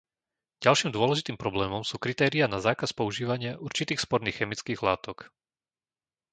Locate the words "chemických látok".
4.41-5.17